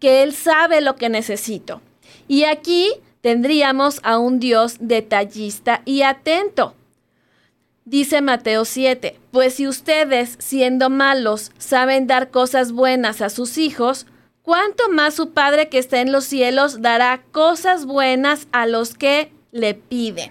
[0.00, 1.82] que Él sabe lo que necesito.
[2.26, 6.74] Y aquí tendríamos a un Dios detallista y atento.
[7.88, 14.04] Dice Mateo 7, pues si ustedes, siendo malos, saben dar cosas buenas a sus hijos,
[14.42, 19.32] ¿cuánto más su Padre que está en los cielos dará cosas buenas a los que
[19.52, 20.30] le piden?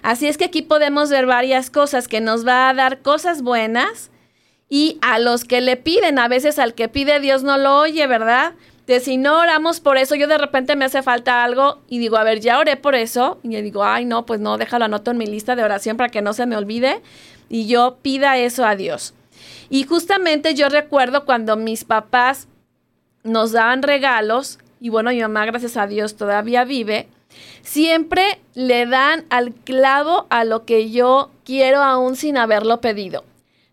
[0.00, 4.10] Así es que aquí podemos ver varias cosas que nos va a dar cosas buenas
[4.70, 8.06] y a los que le piden, a veces al que pide Dios no lo oye,
[8.06, 8.54] ¿verdad?
[8.86, 12.18] De si no oramos por eso, yo de repente me hace falta algo y digo,
[12.18, 13.38] a ver, ya oré por eso.
[13.42, 16.10] Y le digo, ay, no, pues no, déjalo, anoto en mi lista de oración para
[16.10, 17.00] que no se me olvide.
[17.48, 19.14] Y yo pida eso a Dios.
[19.70, 22.48] Y justamente yo recuerdo cuando mis papás
[23.22, 27.08] nos daban regalos, y bueno, mi mamá, gracias a Dios, todavía vive,
[27.62, 33.24] siempre le dan al clavo a lo que yo quiero aún sin haberlo pedido.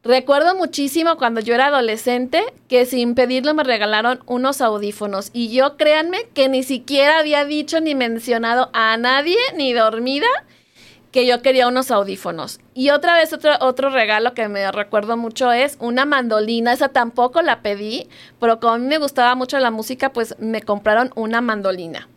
[0.03, 5.77] Recuerdo muchísimo cuando yo era adolescente que sin pedirlo me regalaron unos audífonos y yo
[5.77, 10.25] créanme que ni siquiera había dicho ni mencionado a nadie ni dormida
[11.11, 12.59] que yo quería unos audífonos.
[12.73, 16.73] Y otra vez otro, otro regalo que me recuerdo mucho es una mandolina.
[16.73, 18.07] Esa tampoco la pedí,
[18.39, 22.07] pero como a mí me gustaba mucho la música, pues me compraron una mandolina.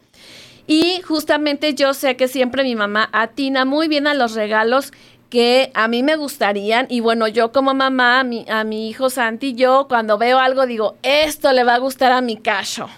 [0.66, 4.92] Y justamente yo sé que siempre mi mamá atina muy bien a los regalos
[5.34, 9.10] que a mí me gustarían y bueno, yo como mamá, a mi, a mi hijo
[9.10, 12.88] Santi, yo cuando veo algo digo, esto le va a gustar a mi cacho.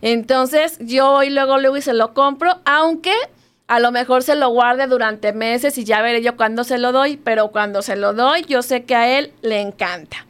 [0.00, 3.12] Entonces yo voy luego, luego y se lo compro, aunque
[3.66, 6.92] a lo mejor se lo guarde durante meses y ya veré yo cuándo se lo
[6.92, 10.24] doy, pero cuando se lo doy yo sé que a él le encanta.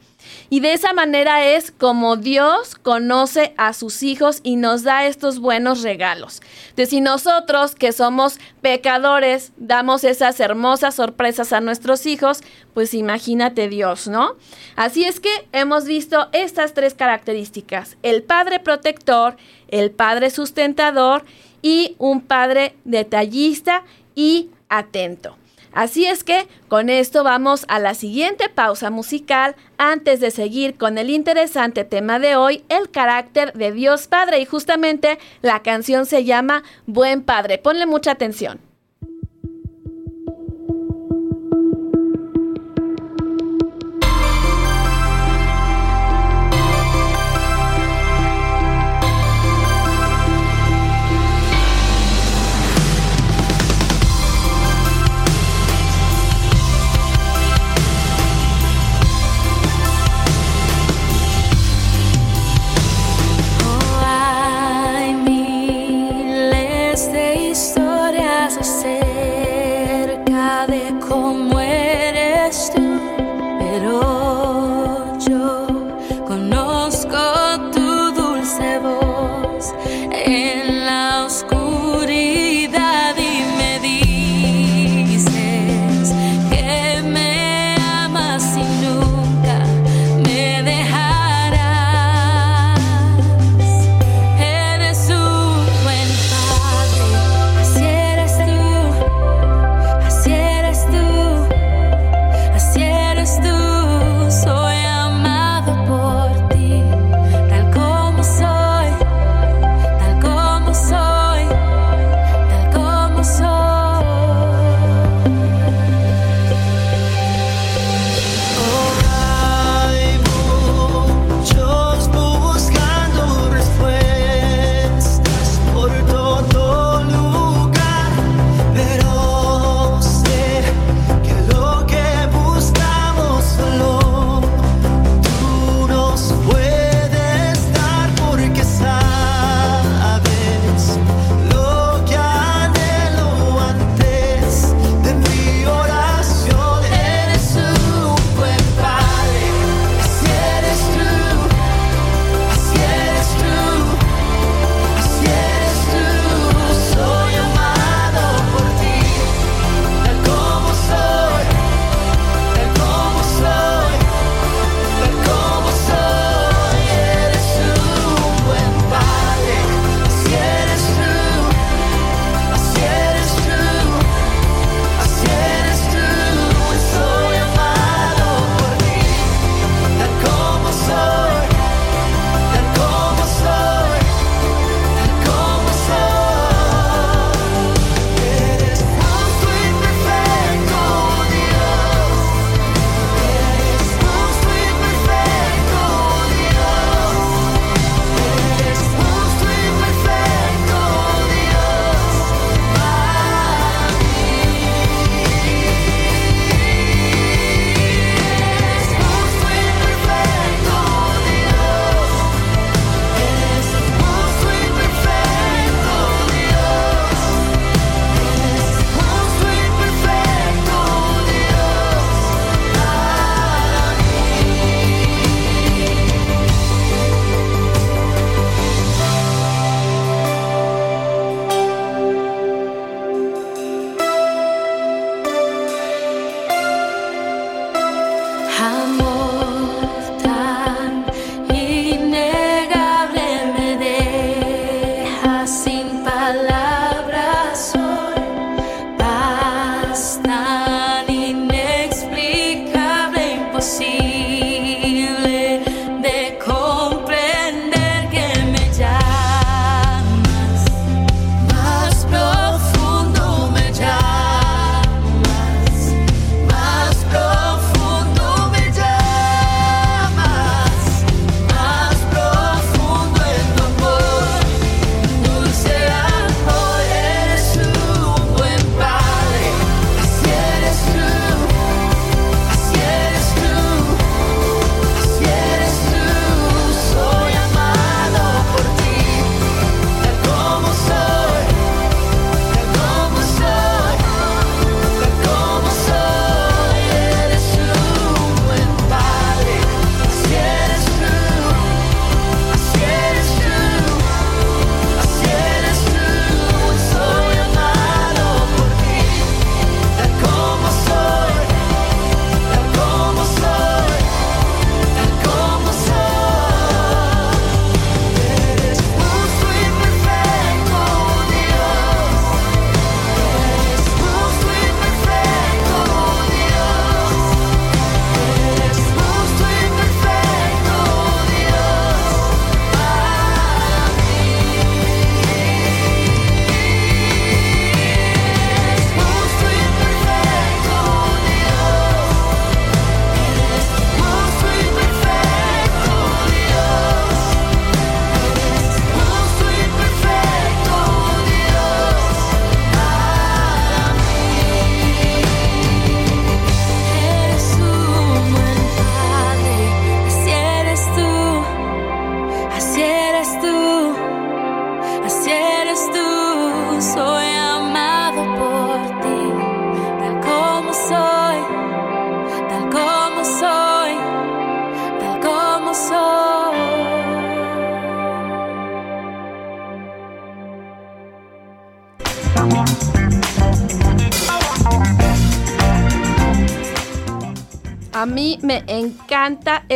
[0.49, 5.39] Y de esa manera es como Dios conoce a sus hijos y nos da estos
[5.39, 6.41] buenos regalos.
[6.75, 12.41] De si nosotros, que somos pecadores, damos esas hermosas sorpresas a nuestros hijos,
[12.73, 14.35] pues imagínate Dios, ¿no?
[14.75, 19.37] Así es que hemos visto estas tres características, el Padre protector,
[19.67, 21.23] el Padre sustentador
[21.61, 23.83] y un Padre detallista
[24.15, 25.37] y atento.
[25.73, 30.97] Así es que con esto vamos a la siguiente pausa musical antes de seguir con
[30.97, 34.39] el interesante tema de hoy, el carácter de Dios Padre.
[34.39, 37.57] Y justamente la canción se llama Buen Padre.
[37.57, 38.72] Ponle mucha atención.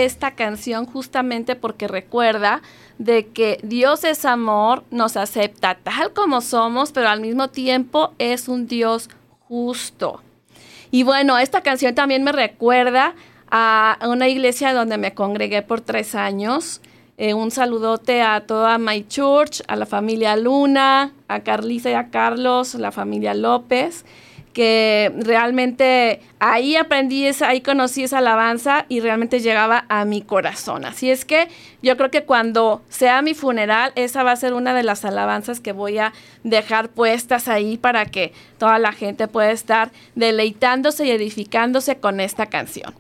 [0.07, 2.63] Esta canción justamente porque recuerda
[2.97, 8.47] de que Dios es amor, nos acepta tal como somos, pero al mismo tiempo es
[8.47, 9.09] un Dios
[9.47, 10.21] justo.
[10.89, 13.13] Y bueno, esta canción también me recuerda
[13.51, 16.81] a una iglesia donde me congregué por tres años.
[17.17, 22.09] Eh, un saludote a toda My Church, a la familia Luna, a Carlisa y a
[22.09, 24.05] Carlos, la familia López
[24.57, 30.83] que realmente ahí aprendí, esa, ahí conocí esa alabanza y realmente llegaba a mi corazón.
[30.83, 31.47] Así es que
[31.83, 35.59] yo creo que cuando sea mi funeral, esa va a ser una de las alabanzas
[35.59, 36.11] que voy a
[36.43, 42.47] dejar puestas ahí para que toda la gente pueda estar deleitándose y edificándose con esta
[42.47, 42.95] canción.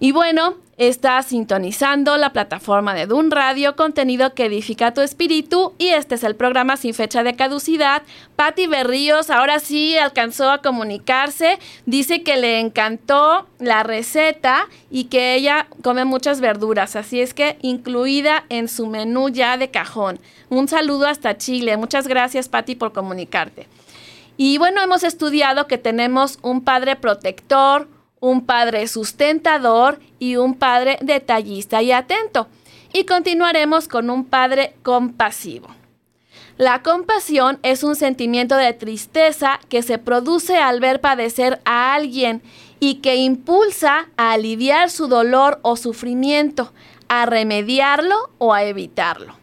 [0.00, 5.74] Y bueno, está sintonizando la plataforma de Dun Radio, contenido que edifica tu espíritu.
[5.76, 8.02] Y este es el programa sin fecha de caducidad.
[8.36, 11.58] Patti Berríos ahora sí alcanzó a comunicarse.
[11.84, 16.94] Dice que le encantó la receta y que ella come muchas verduras.
[16.94, 20.20] Así es que incluida en su menú ya de cajón.
[20.48, 21.76] Un saludo hasta Chile.
[21.76, 23.66] Muchas gracias, Patti, por comunicarte.
[24.36, 27.88] Y bueno, hemos estudiado que tenemos un padre protector,
[28.20, 32.48] un padre sustentador y un padre detallista y atento.
[32.92, 35.68] Y continuaremos con un padre compasivo.
[36.56, 42.42] La compasión es un sentimiento de tristeza que se produce al ver padecer a alguien
[42.80, 46.72] y que impulsa a aliviar su dolor o sufrimiento,
[47.08, 49.36] a remediarlo o a evitarlo.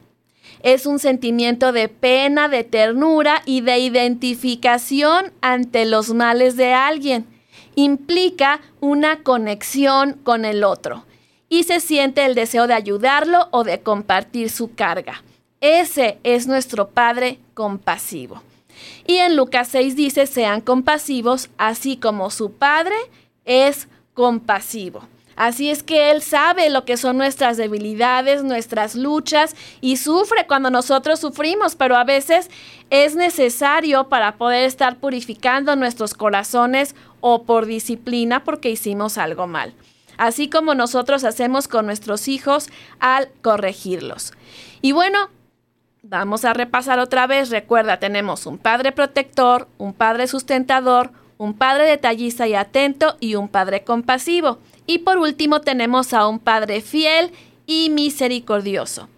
[0.61, 7.28] Es un sentimiento de pena, de ternura y de identificación ante los males de alguien
[7.76, 11.05] implica una conexión con el otro
[11.49, 15.23] y se siente el deseo de ayudarlo o de compartir su carga.
[15.61, 18.41] Ese es nuestro Padre compasivo.
[19.07, 22.95] Y en Lucas 6 dice, sean compasivos, así como su Padre
[23.45, 25.03] es compasivo.
[25.36, 30.69] Así es que Él sabe lo que son nuestras debilidades, nuestras luchas y sufre cuando
[30.69, 32.49] nosotros sufrimos, pero a veces
[32.89, 36.95] es necesario para poder estar purificando nuestros corazones
[37.28, 39.73] o por disciplina porque hicimos algo mal.
[40.15, 42.69] Así como nosotros hacemos con nuestros hijos
[42.99, 44.32] al corregirlos.
[44.84, 45.32] Y bueno,
[46.03, 47.49] vamos a repasar otra vez.
[47.49, 53.47] Recuerda, tenemos un padre protector, un padre sustentador, un padre detallista y atento y un
[53.49, 54.59] padre compasivo.
[54.86, 57.32] Y por último tenemos a un Padre fiel
[57.65, 59.09] y misericordioso.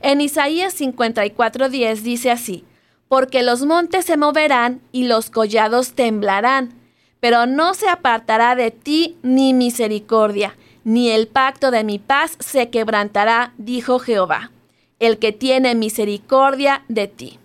[0.00, 2.64] En Isaías 54:10 dice así,
[3.08, 6.79] porque los montes se moverán y los collados temblarán,
[7.20, 12.70] pero no se apartará de ti ni misericordia, ni el pacto de mi paz se
[12.70, 14.50] quebrantará, dijo Jehová,
[14.98, 17.38] el que tiene misericordia de ti.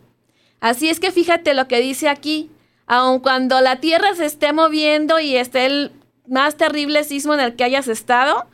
[0.61, 2.49] Así es que fíjate lo que dice aquí,
[2.88, 5.91] aun cuando la tierra se esté moviendo y esté el
[6.28, 8.45] más terrible sismo en el que hayas estado,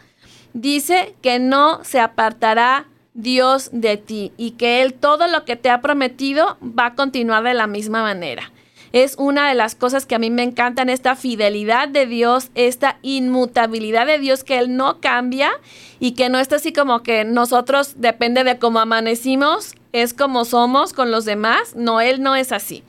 [0.53, 5.69] dice que no se apartará Dios de ti y que Él todo lo que te
[5.69, 8.51] ha prometido va a continuar de la misma manera.
[8.93, 12.97] Es una de las cosas que a mí me encantan, esta fidelidad de Dios, esta
[13.01, 15.51] inmutabilidad de Dios que Él no cambia
[15.99, 20.93] y que no está así como que nosotros, depende de cómo amanecimos, es como somos
[20.93, 21.75] con los demás.
[21.75, 22.83] No, Él no es así.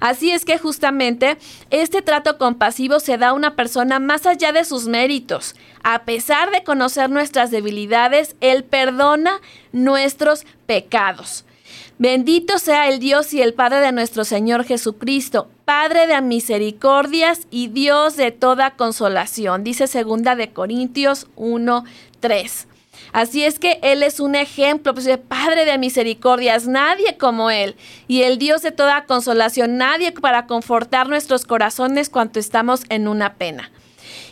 [0.00, 1.38] Así es que justamente
[1.70, 5.54] este trato compasivo se da a una persona más allá de sus méritos.
[5.82, 9.40] A pesar de conocer nuestras debilidades, Él perdona
[9.72, 11.45] nuestros pecados.
[11.98, 17.68] Bendito sea el Dios y el Padre de nuestro Señor Jesucristo, Padre de misericordias y
[17.68, 21.84] Dios de toda consolación, dice segunda de Corintios 1,
[22.20, 22.68] 3.
[23.12, 27.76] Así es que Él es un ejemplo, pues, Padre de misericordias, nadie como Él.
[28.08, 33.34] Y el Dios de toda consolación, nadie para confortar nuestros corazones cuando estamos en una
[33.34, 33.70] pena.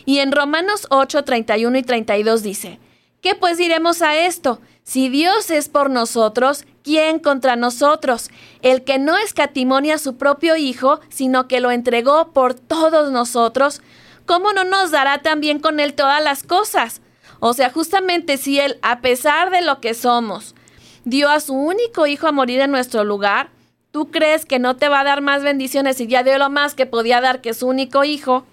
[0.05, 2.79] Y en Romanos 8, 31 y 32 dice,
[3.21, 4.61] ¿qué pues diremos a esto?
[4.83, 8.29] Si Dios es por nosotros, ¿quién contra nosotros?
[8.61, 13.81] El que no escatimonia a su propio Hijo, sino que lo entregó por todos nosotros,
[14.25, 17.01] ¿cómo no nos dará también con Él todas las cosas?
[17.39, 20.55] O sea, justamente si Él, a pesar de lo que somos,
[21.03, 23.49] dio a su único hijo a morir en nuestro lugar,
[23.91, 26.75] ¿tú crees que no te va a dar más bendiciones y ya dio lo más
[26.75, 28.45] que podía dar que su único hijo?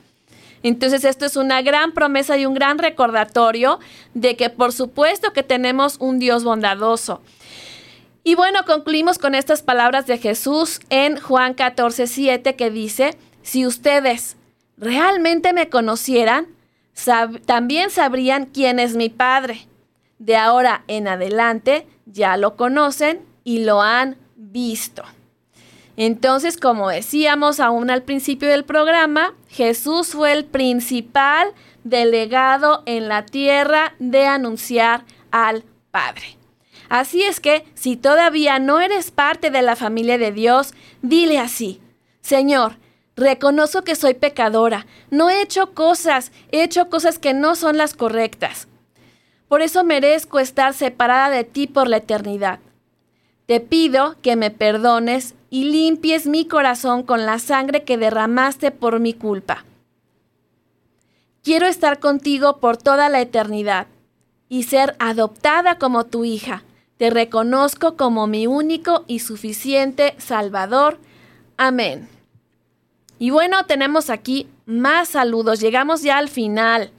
[0.63, 3.79] Entonces esto es una gran promesa y un gran recordatorio
[4.15, 7.21] de que por supuesto que tenemos un Dios bondadoso.
[8.25, 13.67] Y bueno, concluimos con estas palabras de Jesús en Juan 14, 7 que dice, si
[13.67, 14.37] ustedes
[14.77, 16.47] realmente me conocieran,
[17.47, 19.67] también sabrían quién es mi Padre.
[20.19, 25.03] De ahora en adelante ya lo conocen y lo han visto.
[25.97, 31.49] Entonces, como decíamos aún al principio del programa, Jesús fue el principal
[31.83, 36.42] delegado en la tierra de anunciar al Padre.
[36.93, 41.81] Así es que, si todavía no eres parte de la familia de Dios, dile así,
[42.21, 42.77] Señor,
[43.17, 47.95] reconozco que soy pecadora, no he hecho cosas, he hecho cosas que no son las
[47.95, 48.69] correctas.
[49.49, 52.59] Por eso merezco estar separada de ti por la eternidad.
[53.47, 59.01] Te pido que me perdones y limpies mi corazón con la sangre que derramaste por
[59.01, 59.65] mi culpa.
[61.43, 63.87] Quiero estar contigo por toda la eternidad
[64.51, 66.65] y ser adoptada como tu hija.
[67.03, 71.01] Te reconozco como mi único y suficiente Salvador.
[71.57, 72.09] Amén.
[73.19, 75.59] Y bueno, tenemos aquí más saludos.
[75.59, 76.93] Llegamos ya al final.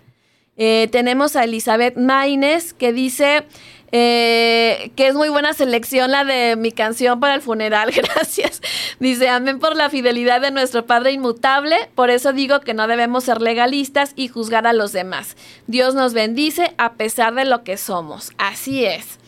[0.57, 3.45] Eh, tenemos a Elizabeth Maines que dice,
[3.93, 8.61] eh, que es muy buena selección la de mi canción para el funeral, gracias.
[8.99, 13.23] Dice, amén por la fidelidad de nuestro Padre inmutable, por eso digo que no debemos
[13.23, 15.37] ser legalistas y juzgar a los demás.
[15.67, 18.33] Dios nos bendice a pesar de lo que somos.
[18.37, 19.22] Así es.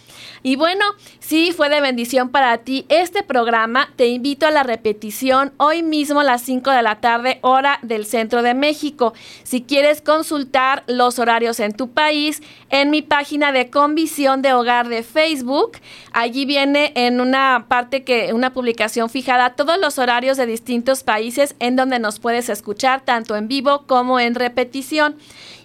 [0.46, 0.86] Y bueno,
[1.28, 6.20] si fue de bendición para ti este programa, te invito a la repetición hoy mismo
[6.20, 9.16] a las 5 de la tarde, hora del centro de México.
[9.42, 14.88] Si quieres consultar los horarios en tu país, en mi página de Convisión de Hogar
[14.88, 15.80] de Facebook,
[16.14, 21.56] allí viene en una parte que, una publicación fijada, todos los horarios de distintos países
[21.60, 25.16] en donde nos puedes escuchar, tanto en vivo como en repetición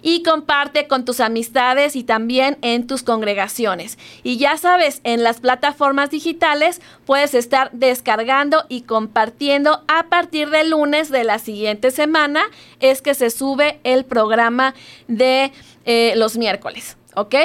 [0.01, 3.97] y comparte con tus amistades y también en tus congregaciones.
[4.23, 10.69] Y ya sabes, en las plataformas digitales puedes estar descargando y compartiendo a partir del
[10.69, 12.43] lunes de la siguiente semana
[12.79, 14.73] es que se sube el programa
[15.09, 15.51] de
[15.83, 16.95] eh, los miércoles.
[17.15, 17.35] ¿ok?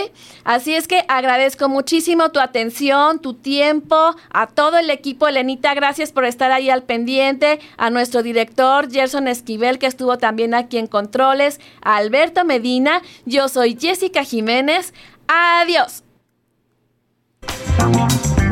[0.45, 5.27] Así es que agradezco muchísimo tu atención, tu tiempo, a todo el equipo.
[5.27, 10.55] Elenita, gracias por estar ahí al pendiente, a nuestro director Gerson Esquivel, que estuvo también
[10.55, 14.95] aquí en Controles, a Alberto Medina, yo soy Jessica Jiménez.
[15.27, 16.06] Adiós.
[17.79, 18.46] come